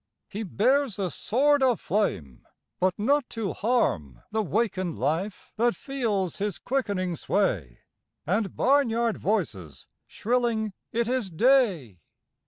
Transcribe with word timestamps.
He 0.29 0.41
bears 0.41 0.97
a 0.97 1.11
sword 1.11 1.61
of 1.61 1.79
flame 1.79 2.47
but 2.79 2.97
not 2.97 3.29
to 3.37 3.53
harm 3.53 4.21
The 4.31 4.41
wakened 4.41 4.97
life 4.97 5.53
that 5.57 5.75
feels 5.75 6.37
his 6.37 6.57
quickening 6.57 7.15
sway 7.15 7.81
And 8.25 8.55
barnyard 8.55 9.17
voices 9.17 9.85
shrilling 10.07 10.73
"It 10.91 11.07
is 11.07 11.29
day!" 11.29 11.99